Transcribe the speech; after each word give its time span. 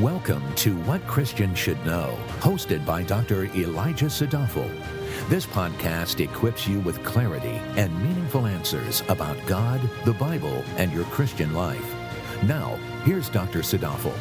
Welcome 0.00 0.54
to 0.54 0.74
What 0.84 1.06
Christians 1.06 1.58
Should 1.58 1.84
Know, 1.84 2.16
hosted 2.38 2.86
by 2.86 3.02
Dr. 3.02 3.44
Elijah 3.54 4.06
Sadafel. 4.06 4.70
This 5.28 5.44
podcast 5.44 6.18
equips 6.20 6.66
you 6.66 6.80
with 6.80 7.04
clarity 7.04 7.60
and 7.76 7.94
meaningful 8.02 8.46
answers 8.46 9.02
about 9.10 9.36
God, 9.44 9.82
the 10.06 10.14
Bible, 10.14 10.64
and 10.78 10.90
your 10.94 11.04
Christian 11.04 11.52
life. 11.52 11.94
Now, 12.44 12.76
here's 13.04 13.28
Dr. 13.28 13.58
Sadafel. 13.58 14.14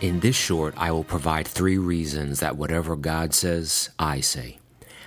In 0.00 0.20
this 0.20 0.36
short, 0.36 0.72
I 0.78 0.90
will 0.92 1.04
provide 1.04 1.46
three 1.46 1.76
reasons 1.76 2.40
that 2.40 2.56
whatever 2.56 2.96
God 2.96 3.34
says, 3.34 3.90
I 3.98 4.20
say. 4.20 4.56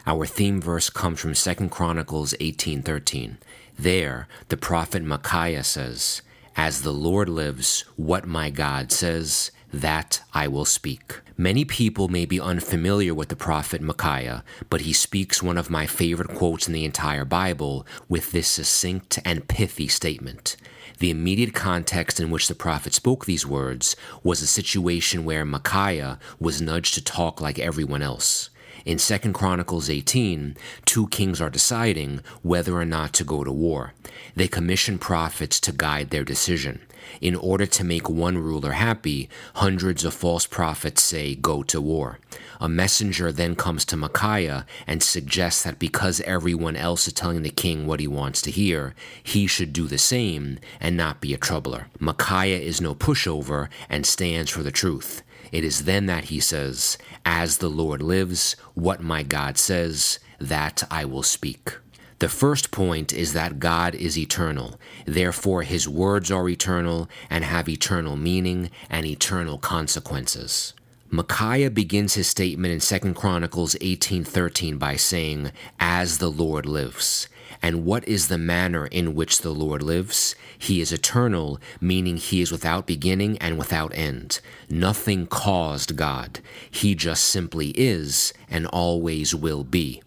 Our 0.05 0.27
theme 0.27 0.61
verse 0.61 0.91
comes 0.91 1.19
from 1.19 1.33
2 1.33 1.69
Chronicles 1.69 2.35
18:13. 2.39 3.37
There, 3.75 4.27
the 4.49 4.57
prophet 4.57 5.01
Micaiah 5.01 5.63
says, 5.63 6.21
"As 6.61 6.81
the 6.81 6.91
Lord 6.91 7.29
lives, 7.29 7.85
what 7.95 8.27
my 8.27 8.49
God 8.49 8.91
says, 8.91 9.49
that 9.71 10.21
I 10.33 10.49
will 10.49 10.65
speak." 10.65 11.21
Many 11.37 11.63
people 11.63 12.09
may 12.09 12.25
be 12.25 12.37
unfamiliar 12.37 13.13
with 13.13 13.29
the 13.29 13.37
prophet 13.37 13.81
Micaiah, 13.81 14.43
but 14.69 14.81
he 14.81 14.91
speaks 14.91 15.41
one 15.41 15.57
of 15.57 15.69
my 15.69 15.87
favorite 15.87 16.35
quotes 16.35 16.67
in 16.67 16.73
the 16.73 16.83
entire 16.83 17.23
Bible 17.23 17.87
with 18.09 18.33
this 18.33 18.49
succinct 18.49 19.19
and 19.23 19.47
pithy 19.47 19.87
statement. 19.87 20.57
The 20.97 21.09
immediate 21.09 21.53
context 21.53 22.19
in 22.19 22.29
which 22.29 22.49
the 22.49 22.55
prophet 22.55 22.93
spoke 22.93 23.25
these 23.25 23.47
words 23.47 23.95
was 24.21 24.41
a 24.41 24.55
situation 24.59 25.23
where 25.23 25.45
Micaiah 25.45 26.19
was 26.41 26.61
nudged 26.61 26.93
to 26.95 27.01
talk 27.01 27.39
like 27.39 27.57
everyone 27.57 28.01
else. 28.01 28.49
In 28.89 28.97
2 28.97 29.33
Chronicles 29.33 29.87
18, 29.87 30.57
two 30.83 31.05
kings 31.09 31.39
are 31.39 31.51
deciding 31.51 32.21
whether 32.41 32.73
or 32.73 32.85
not 32.85 33.13
to 33.13 33.23
go 33.23 33.43
to 33.43 33.51
war. 33.51 33.93
They 34.35 34.47
commission 34.47 34.97
prophets 34.97 35.59
to 35.59 35.71
guide 35.71 36.09
their 36.09 36.23
decision. 36.23 36.81
In 37.21 37.35
order 37.35 37.67
to 37.67 37.83
make 37.83 38.09
one 38.09 38.39
ruler 38.39 38.71
happy, 38.71 39.29
hundreds 39.53 40.03
of 40.03 40.15
false 40.15 40.47
prophets 40.47 41.03
say, 41.03 41.35
Go 41.35 41.61
to 41.61 41.79
war. 41.79 42.17
A 42.59 42.67
messenger 42.67 43.31
then 43.31 43.55
comes 43.55 43.85
to 43.85 43.95
Micaiah 43.95 44.65
and 44.87 45.03
suggests 45.03 45.61
that 45.65 45.77
because 45.77 46.19
everyone 46.21 46.75
else 46.75 47.05
is 47.05 47.13
telling 47.13 47.43
the 47.43 47.51
king 47.51 47.85
what 47.85 47.99
he 47.99 48.07
wants 48.07 48.41
to 48.41 48.49
hear, 48.49 48.95
he 49.21 49.45
should 49.45 49.71
do 49.71 49.85
the 49.85 49.99
same 49.99 50.57
and 50.79 50.97
not 50.97 51.21
be 51.21 51.31
a 51.31 51.37
troubler. 51.37 51.89
Micaiah 51.99 52.57
is 52.59 52.81
no 52.81 52.95
pushover 52.95 53.69
and 53.87 54.07
stands 54.07 54.49
for 54.49 54.63
the 54.63 54.71
truth. 54.71 55.21
It 55.51 55.63
is 55.63 55.85
then 55.85 56.05
that 56.07 56.25
he 56.25 56.39
says, 56.39 56.97
As 57.25 57.57
the 57.57 57.69
Lord 57.69 58.01
lives, 58.01 58.55
what 58.73 59.01
my 59.01 59.23
God 59.23 59.57
says, 59.57 60.19
that 60.39 60.83
I 60.91 61.05
will 61.05 61.23
speak. 61.23 61.77
The 62.19 62.29
first 62.29 62.71
point 62.71 63.13
is 63.13 63.31
that 63.33 63.59
God 63.59 63.95
is 63.95 64.17
eternal. 64.17 64.79
Therefore, 65.05 65.63
his 65.63 65.87
words 65.87 66.29
are 66.29 66.49
eternal 66.49 67.09
and 67.29 67.45
have 67.45 67.69
eternal 67.69 68.17
meaning 68.17 68.71
and 68.89 69.05
eternal 69.05 69.57
consequences. 69.57 70.73
Micaiah 71.09 71.71
begins 71.71 72.13
his 72.13 72.27
statement 72.27 72.73
in 72.73 72.81
2 72.81 73.15
Chronicles 73.15 73.75
18:13 73.81 74.77
by 74.77 74.95
saying, 74.95 75.51
"As 75.79 76.17
the 76.17 76.29
Lord 76.29 76.65
lives." 76.65 77.27
And 77.61 77.85
what 77.85 78.07
is 78.07 78.27
the 78.27 78.37
manner 78.37 78.85
in 78.87 79.15
which 79.15 79.39
the 79.41 79.51
Lord 79.51 79.81
lives? 79.81 80.35
He 80.57 80.81
is 80.81 80.91
eternal, 80.91 81.59
meaning 81.81 82.17
he 82.17 82.41
is 82.41 82.51
without 82.51 82.85
beginning 82.87 83.37
and 83.39 83.57
without 83.57 83.91
end. 83.95 84.39
Nothing 84.69 85.27
caused 85.27 85.95
God. 85.95 86.39
He 86.69 86.95
just 86.95 87.25
simply 87.25 87.69
is 87.69 88.33
and 88.49 88.67
always 88.67 89.33
will 89.33 89.63
be. 89.63 90.01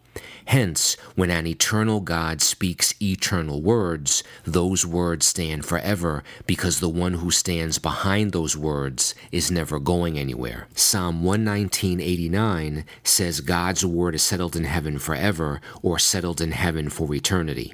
Hence, 0.53 0.99
when 1.15 1.31
an 1.31 1.47
eternal 1.47 2.01
God 2.01 2.43
speaks 2.43 2.95
eternal 3.01 3.63
words, 3.63 4.23
those 4.45 4.85
words 4.85 5.25
stand 5.25 5.65
forever 5.65 6.23
because 6.47 6.79
the 6.79 6.91
one 6.91 7.15
who 7.15 7.31
stands 7.31 7.79
behind 7.79 8.33
those 8.33 8.55
words 8.55 9.15
is 9.31 9.51
never 9.51 9.81
going 9.81 10.19
anywhere. 10.19 10.69
Psalm 10.75 11.23
119.89 11.23 12.85
says 13.03 13.41
God's 13.41 13.87
word 13.87 14.15
is 14.15 14.23
settled 14.23 14.55
in 14.55 14.65
heaven 14.65 14.99
forever 14.99 15.63
or 15.81 15.99
settled 15.99 16.43
in 16.43 16.53
heaven 16.53 16.91
for 16.91 17.15
eternity. 17.15 17.73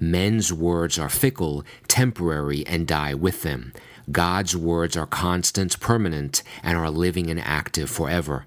Men's 0.00 0.50
words 0.50 0.98
are 0.98 1.10
fickle, 1.10 1.62
temporary, 1.88 2.66
and 2.66 2.86
die 2.86 3.12
with 3.12 3.42
them. 3.42 3.74
God's 4.10 4.56
words 4.56 4.96
are 4.96 5.06
constant, 5.06 5.78
permanent, 5.78 6.42
and 6.62 6.78
are 6.78 6.90
living 6.90 7.28
and 7.28 7.40
active 7.40 7.90
forever. 7.90 8.46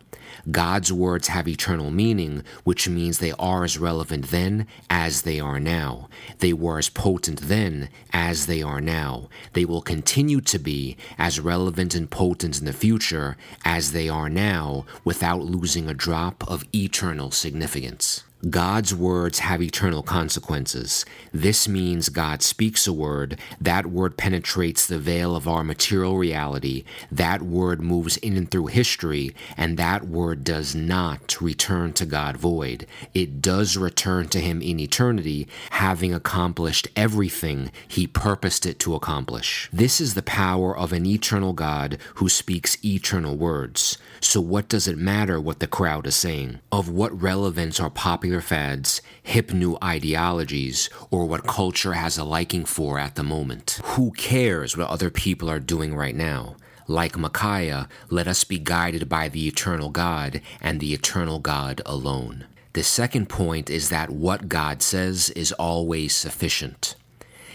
God's 0.51 0.91
words 0.91 1.29
have 1.29 1.47
eternal 1.47 1.91
meaning, 1.91 2.43
which 2.63 2.87
means 2.87 3.19
they 3.19 3.33
are 3.33 3.63
as 3.63 3.77
relevant 3.77 4.27
then 4.27 4.67
as 4.89 5.23
they 5.23 5.39
are 5.39 5.59
now. 5.59 6.09
They 6.39 6.53
were 6.53 6.77
as 6.77 6.89
potent 6.89 7.41
then 7.41 7.89
as 8.13 8.45
they 8.45 8.61
are 8.61 8.81
now. 8.81 9.29
They 9.53 9.65
will 9.65 9.81
continue 9.81 10.41
to 10.41 10.59
be 10.59 10.97
as 11.17 11.39
relevant 11.39 11.95
and 11.95 12.09
potent 12.09 12.59
in 12.59 12.65
the 12.65 12.73
future 12.73 13.37
as 13.65 13.91
they 13.91 14.09
are 14.09 14.29
now 14.29 14.85
without 15.03 15.41
losing 15.41 15.89
a 15.89 15.93
drop 15.93 16.43
of 16.49 16.63
eternal 16.73 17.31
significance. 17.31 18.23
God's 18.51 18.93
words 18.93 19.39
have 19.39 19.63
eternal 19.63 20.03
consequences. 20.03 21.05
This 21.33 21.67
means 21.67 22.09
God 22.09 22.43
speaks 22.43 22.85
a 22.85 22.93
word, 22.93 23.39
that 23.59 23.87
word 23.87 24.15
penetrates 24.15 24.85
the 24.85 24.99
veil 24.99 25.35
of 25.35 25.47
our 25.47 25.63
material 25.63 26.17
reality, 26.17 26.83
that 27.11 27.41
word 27.41 27.81
moves 27.81 28.17
in 28.17 28.37
and 28.37 28.49
through 28.49 28.67
history, 28.67 29.33
and 29.57 29.75
that 29.77 30.07
word 30.07 30.43
does 30.43 30.75
not 30.75 31.41
return 31.41 31.93
to 31.93 32.05
God 32.05 32.37
void. 32.37 32.85
It 33.15 33.41
does 33.41 33.75
return 33.75 34.27
to 34.29 34.39
Him 34.39 34.61
in 34.61 34.79
eternity, 34.79 35.47
having 35.71 36.13
accomplished 36.13 36.87
everything 36.95 37.71
He 37.87 38.05
purposed 38.05 38.67
it 38.67 38.77
to 38.81 38.93
accomplish. 38.93 39.67
This 39.73 39.99
is 39.99 40.13
the 40.13 40.21
power 40.21 40.77
of 40.77 40.93
an 40.93 41.07
eternal 41.07 41.53
God 41.53 41.97
who 42.15 42.29
speaks 42.29 42.77
eternal 42.85 43.35
words. 43.35 43.97
So, 44.19 44.41
what 44.41 44.69
does 44.69 44.87
it 44.87 44.97
matter 44.97 45.41
what 45.41 45.59
the 45.59 45.67
crowd 45.67 46.05
is 46.05 46.15
saying? 46.15 46.59
Of 46.71 46.87
what 46.87 47.19
relevance 47.19 47.79
are 47.79 47.89
popular 47.89 48.26
popular 48.27 48.41
fads, 48.41 49.01
hip 49.23 49.53
new 49.53 49.77
ideologies, 49.81 50.89
or 51.09 51.25
what 51.25 51.47
culture 51.47 51.93
has 51.93 52.17
a 52.17 52.25
liking 52.25 52.65
for 52.65 52.99
at 52.99 53.15
the 53.15 53.23
moment. 53.23 53.79
Who 53.95 54.11
cares 54.11 54.75
what 54.75 54.89
other 54.89 55.09
people 55.09 55.49
are 55.49 55.61
doing 55.61 55.95
right 55.95 56.13
now? 56.13 56.57
Like 56.89 57.17
Micaiah, 57.17 57.87
let 58.09 58.27
us 58.27 58.43
be 58.43 58.59
guided 58.59 59.07
by 59.07 59.29
the 59.29 59.47
eternal 59.47 59.89
God 59.91 60.41
and 60.59 60.81
the 60.81 60.93
eternal 60.93 61.39
God 61.39 61.81
alone. 61.85 62.47
The 62.73 62.83
second 62.83 63.29
point 63.29 63.69
is 63.69 63.87
that 63.87 64.09
what 64.09 64.49
God 64.49 64.81
says 64.81 65.29
is 65.29 65.53
always 65.53 66.13
sufficient. 66.13 66.95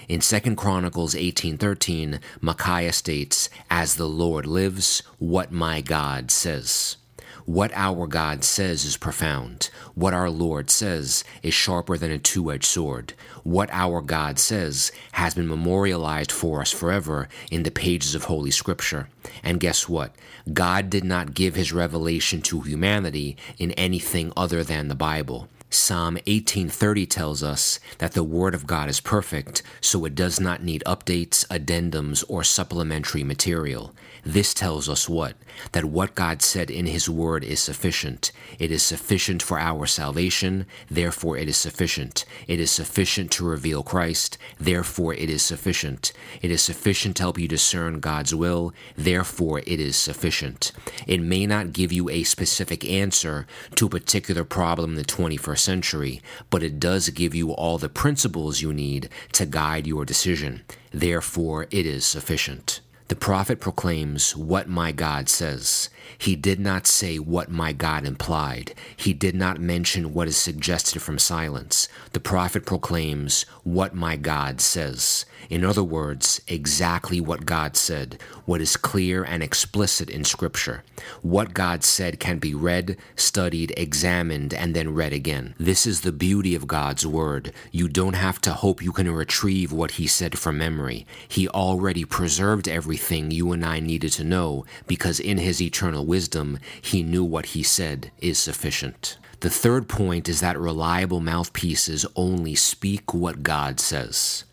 In 0.08 0.22
2 0.22 0.56
Chronicles 0.56 1.14
18:13, 1.14 2.18
Micaiah 2.40 2.94
states, 2.94 3.50
"As 3.68 3.96
the 3.96 4.08
Lord 4.08 4.46
lives, 4.46 5.02
what 5.18 5.52
my 5.52 5.82
God 5.82 6.30
says." 6.30 6.96
What 7.44 7.72
our 7.74 8.06
God 8.06 8.44
says 8.44 8.84
is 8.84 8.96
profound. 8.96 9.70
What 9.94 10.14
our 10.14 10.30
Lord 10.30 10.70
says 10.70 11.24
is 11.42 11.54
sharper 11.54 11.96
than 11.96 12.10
a 12.10 12.18
two 12.18 12.52
edged 12.52 12.64
sword. 12.64 13.14
What 13.42 13.68
our 13.72 14.00
God 14.00 14.38
says 14.38 14.92
has 15.12 15.34
been 15.34 15.48
memorialized 15.48 16.32
for 16.32 16.60
us 16.60 16.72
forever 16.72 17.28
in 17.50 17.64
the 17.64 17.70
pages 17.70 18.14
of 18.14 18.24
Holy 18.24 18.50
Scripture. 18.50 19.08
And 19.42 19.60
guess 19.60 19.88
what? 19.88 20.14
God 20.52 20.90
did 20.90 21.04
not 21.04 21.34
give 21.34 21.54
his 21.54 21.72
revelation 21.72 22.42
to 22.42 22.60
humanity 22.60 23.36
in 23.58 23.72
anything 23.72 24.32
other 24.36 24.62
than 24.62 24.88
the 24.88 24.94
Bible. 24.94 25.48
Psalm 25.74 26.18
18:30 26.26 27.06
tells 27.06 27.42
us 27.42 27.80
that 27.96 28.12
the 28.12 28.22
word 28.22 28.54
of 28.54 28.66
God 28.66 28.90
is 28.90 29.00
perfect, 29.00 29.62
so 29.80 30.04
it 30.04 30.14
does 30.14 30.38
not 30.38 30.62
need 30.62 30.82
updates, 30.84 31.46
addendums, 31.46 32.22
or 32.28 32.44
supplementary 32.44 33.24
material. 33.24 33.94
This 34.22 34.52
tells 34.52 34.86
us 34.88 35.08
what? 35.08 35.34
That 35.72 35.86
what 35.86 36.14
God 36.14 36.42
said 36.42 36.70
in 36.70 36.86
his 36.86 37.08
word 37.08 37.42
is 37.42 37.58
sufficient. 37.58 38.32
It 38.58 38.70
is 38.70 38.82
sufficient 38.82 39.42
for 39.42 39.58
our 39.58 39.86
salvation, 39.86 40.66
therefore 40.90 41.38
it 41.38 41.48
is 41.48 41.56
sufficient. 41.56 42.26
It 42.46 42.60
is 42.60 42.70
sufficient 42.70 43.30
to 43.32 43.44
reveal 43.44 43.82
Christ, 43.82 44.36
therefore 44.60 45.14
it 45.14 45.30
is 45.30 45.42
sufficient. 45.42 46.12
It 46.42 46.50
is 46.50 46.62
sufficient 46.62 47.16
to 47.16 47.22
help 47.22 47.38
you 47.38 47.48
discern 47.48 47.98
God's 47.98 48.34
will, 48.34 48.74
therefore 48.94 49.60
it 49.60 49.80
is 49.80 49.96
sufficient. 49.96 50.70
It 51.06 51.20
may 51.22 51.46
not 51.46 51.72
give 51.72 51.92
you 51.92 52.10
a 52.10 52.24
specific 52.24 52.84
answer 52.84 53.46
to 53.76 53.86
a 53.86 53.90
particular 53.90 54.44
problem 54.44 54.90
in 54.90 54.96
the 54.96 55.04
21st 55.04 55.61
century, 55.62 56.20
but 56.50 56.62
it 56.62 56.78
does 56.78 57.08
give 57.08 57.34
you 57.34 57.52
all 57.52 57.78
the 57.78 57.88
principles 57.88 58.60
you 58.60 58.74
need 58.74 59.08
to 59.32 59.46
guide 59.46 59.86
your 59.86 60.04
decision. 60.04 60.62
Therefore, 60.92 61.66
it 61.70 61.86
is 61.86 62.04
sufficient. 62.04 62.81
The 63.08 63.16
prophet 63.16 63.60
proclaims 63.60 64.34
what 64.36 64.68
my 64.68 64.90
God 64.90 65.28
says. 65.28 65.90
He 66.16 66.36
did 66.36 66.60
not 66.60 66.86
say 66.86 67.18
what 67.18 67.50
my 67.50 67.72
God 67.72 68.06
implied. 68.06 68.74
He 68.96 69.12
did 69.12 69.34
not 69.34 69.60
mention 69.60 70.14
what 70.14 70.28
is 70.28 70.36
suggested 70.36 71.02
from 71.02 71.18
silence. 71.18 71.88
The 72.12 72.20
prophet 72.20 72.64
proclaims 72.64 73.44
what 73.64 73.94
my 73.94 74.16
God 74.16 74.60
says. 74.60 75.26
In 75.50 75.64
other 75.64 75.82
words, 75.82 76.40
exactly 76.46 77.20
what 77.20 77.44
God 77.44 77.76
said, 77.76 78.18
what 78.46 78.60
is 78.60 78.76
clear 78.76 79.24
and 79.24 79.42
explicit 79.42 80.08
in 80.08 80.24
Scripture. 80.24 80.84
What 81.20 81.52
God 81.52 81.82
said 81.84 82.20
can 82.20 82.38
be 82.38 82.54
read, 82.54 82.96
studied, 83.16 83.74
examined, 83.76 84.54
and 84.54 84.74
then 84.74 84.94
read 84.94 85.12
again. 85.12 85.54
This 85.58 85.86
is 85.86 86.00
the 86.00 86.12
beauty 86.12 86.54
of 86.54 86.68
God's 86.68 87.06
Word. 87.06 87.52
You 87.72 87.88
don't 87.88 88.14
have 88.14 88.40
to 88.42 88.52
hope 88.52 88.82
you 88.82 88.92
can 88.92 89.10
retrieve 89.10 89.72
what 89.72 89.92
He 89.92 90.06
said 90.06 90.38
from 90.38 90.58
memory. 90.58 91.06
He 91.28 91.48
already 91.48 92.04
preserved 92.04 92.68
everything 92.68 92.91
everything 92.92 93.30
you 93.30 93.52
and 93.52 93.64
I 93.64 93.80
needed 93.80 94.12
to 94.12 94.22
know 94.22 94.66
because 94.86 95.18
in 95.18 95.38
his 95.38 95.62
eternal 95.62 96.04
wisdom, 96.04 96.58
he 96.82 97.02
knew 97.02 97.24
what 97.24 97.46
he 97.56 97.62
said 97.62 98.10
is 98.20 98.38
sufficient. 98.38 99.16
The 99.40 99.48
third 99.48 99.88
point 99.88 100.28
is 100.28 100.40
that 100.40 100.60
reliable 100.60 101.18
mouthpieces 101.18 102.04
only 102.16 102.54
speak 102.54 103.14
what 103.14 103.42
God 103.42 103.80
says. 103.80 104.44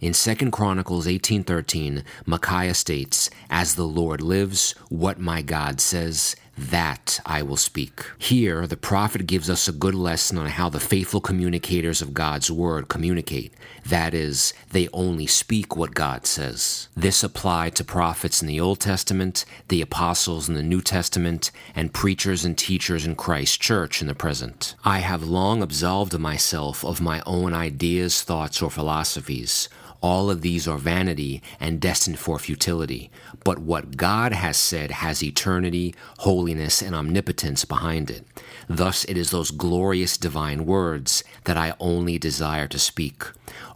In 0.00 0.12
2 0.12 0.52
Chronicles 0.52 1.08
18:13, 1.08 2.04
Micaiah 2.26 2.74
states, 2.74 3.28
"As 3.50 3.74
the 3.74 3.88
Lord 3.88 4.20
lives, 4.20 4.76
what 4.88 5.18
my 5.18 5.42
God 5.42 5.80
says, 5.80 6.36
that 6.60 7.20
I 7.24 7.42
will 7.42 7.56
speak. 7.56 8.04
Here, 8.18 8.66
the 8.66 8.76
prophet 8.76 9.26
gives 9.26 9.48
us 9.48 9.66
a 9.66 9.72
good 9.72 9.94
lesson 9.94 10.36
on 10.36 10.46
how 10.46 10.68
the 10.68 10.78
faithful 10.78 11.22
communicators 11.22 12.02
of 12.02 12.12
God's 12.12 12.50
word 12.50 12.88
communicate. 12.88 13.54
That 13.86 14.12
is, 14.12 14.52
they 14.70 14.88
only 14.92 15.26
speak 15.26 15.74
what 15.74 15.94
God 15.94 16.26
says. 16.26 16.88
This 16.94 17.24
applied 17.24 17.74
to 17.76 17.84
prophets 17.84 18.42
in 18.42 18.48
the 18.48 18.60
Old 18.60 18.78
Testament, 18.78 19.46
the 19.68 19.80
apostles 19.80 20.50
in 20.50 20.54
the 20.54 20.62
New 20.62 20.82
Testament, 20.82 21.50
and 21.74 21.94
preachers 21.94 22.44
and 22.44 22.58
teachers 22.58 23.06
in 23.06 23.14
Christ's 23.14 23.56
church 23.56 24.02
in 24.02 24.08
the 24.08 24.14
present. 24.14 24.74
I 24.84 24.98
have 24.98 25.24
long 25.24 25.62
absolved 25.62 26.18
myself 26.18 26.84
of 26.84 27.00
my 27.00 27.22
own 27.24 27.54
ideas, 27.54 28.20
thoughts, 28.20 28.60
or 28.60 28.70
philosophies. 28.70 29.70
All 30.02 30.30
of 30.30 30.40
these 30.40 30.66
are 30.66 30.78
vanity 30.78 31.42
and 31.58 31.80
destined 31.80 32.18
for 32.18 32.38
futility. 32.38 33.10
But 33.44 33.58
what 33.58 33.96
God 33.96 34.32
has 34.32 34.56
said 34.56 34.90
has 34.90 35.22
eternity, 35.22 35.94
holiness, 36.20 36.80
and 36.80 36.94
omnipotence 36.94 37.64
behind 37.64 38.10
it. 38.10 38.24
Thus, 38.68 39.04
it 39.04 39.16
is 39.16 39.30
those 39.30 39.50
glorious 39.50 40.16
divine 40.16 40.64
words 40.64 41.22
that 41.44 41.56
I 41.56 41.74
only 41.80 42.18
desire 42.18 42.66
to 42.68 42.78
speak. 42.78 43.24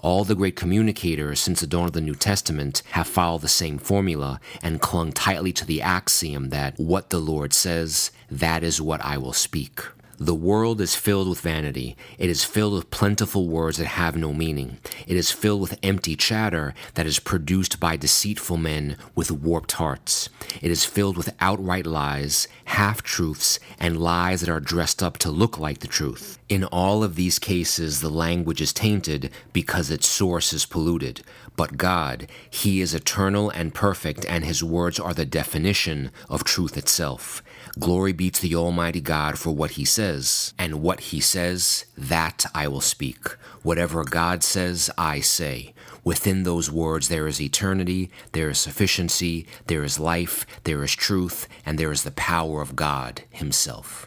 All 0.00 0.25
the 0.25 0.35
great 0.35 0.56
communicators 0.56 1.41
since 1.41 1.61
the 1.61 1.67
dawn 1.67 1.87
of 1.87 1.93
the 1.93 2.00
New 2.00 2.15
Testament 2.15 2.82
have 2.93 3.06
followed 3.06 3.43
the 3.43 3.49
same 3.49 3.79
formula 3.79 4.41
and 4.62 4.81
clung 4.81 5.12
tightly 5.12 5.53
to 5.53 5.67
the 5.67 5.82
axiom 5.82 6.50
that 6.50 6.79
what 6.79 7.11
the 7.11 7.19
Lord 7.19 7.53
says, 7.53 8.11
that 8.31 8.62
is 8.62 8.81
what 8.81 9.05
I 9.05 9.19
will 9.19 9.32
speak. 9.32 9.81
The 10.19 10.34
world 10.34 10.81
is 10.81 10.94
filled 10.94 11.28
with 11.28 11.40
vanity. 11.40 11.96
It 12.19 12.31
is 12.31 12.44
filled 12.44 12.75
with 12.75 12.90
plentiful 12.90 13.49
words 13.49 13.78
that 13.78 13.87
have 13.87 14.16
no 14.16 14.32
meaning. 14.32 14.78
It 15.08 15.16
is 15.16 15.32
filled 15.32 15.61
with 15.61 15.78
empty 15.82 16.14
chatter 16.14 16.72
that 16.94 17.05
is 17.05 17.19
produced 17.19 17.81
by 17.81 17.96
deceitful 17.96 18.56
men 18.56 18.96
with 19.16 19.32
warped 19.32 19.72
hearts. 19.72 20.28
It 20.62 20.70
is 20.70 20.84
filled 20.84 21.16
with 21.16 21.34
outright 21.40 21.84
lies, 21.84 22.46
half 22.66 23.02
truths, 23.02 23.58
and 23.81 24.00
lies 24.00 24.40
that 24.40 24.50
are 24.50 24.61
dressed 24.61 25.02
up 25.02 25.19
to 25.19 25.31
look 25.32 25.58
like 25.58 25.81
the 25.81 25.88
truth. 25.88 26.38
In 26.49 26.62
all 26.62 27.02
of 27.02 27.17
these 27.17 27.40
cases, 27.40 28.00
the 28.00 28.08
language 28.08 28.60
is 28.60 28.72
tainted 28.72 29.31
because 29.52 29.90
its 29.90 30.06
source 30.06 30.52
is 30.52 30.64
polluted. 30.64 31.22
But 31.56 31.77
God, 31.77 32.29
He 32.51 32.81
is 32.81 32.95
eternal 32.95 33.51
and 33.51 33.75
perfect, 33.75 34.25
and 34.27 34.45
His 34.45 34.65
words 34.65 34.99
are 34.99 35.15
the 35.15 35.25
definition 35.25 36.11
of 36.29 36.45
truth 36.45 36.77
itself. 36.77 37.43
Glory 37.79 38.12
be 38.12 38.31
to 38.31 38.43
the 38.43 38.56
Almighty 38.56 39.01
God 39.01 39.39
for 39.39 39.53
what 39.53 39.73
He 39.73 39.85
says, 39.85 40.53
and 40.59 40.83
what 40.83 41.01
He 41.01 41.21
says, 41.21 41.85
that 41.97 42.47
I 42.55 42.69
will 42.69 42.81
speak. 42.81 43.29
Whatever 43.62 44.05
God 44.05 44.43
says, 44.43 44.91
I 44.99 45.21
say. 45.21 45.75
Within 46.03 46.43
those 46.43 46.71
words 46.71 47.09
there 47.09 47.27
is 47.27 47.41
eternity, 47.41 48.11
there 48.33 48.51
is 48.51 48.59
sufficiency, 48.59 49.47
there 49.67 49.85
is 49.85 49.99
life, 49.99 50.45
there 50.65 50.85
is 50.85 50.95
truth, 50.95 51.49
and 51.65 51.79
there 51.79 51.93
is 51.93 52.03
the 52.03 52.11
power 52.11 52.61
of 52.61 52.77
God 52.77 53.23
Himself. 53.31 54.06